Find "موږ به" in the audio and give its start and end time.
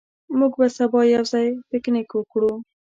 0.39-0.67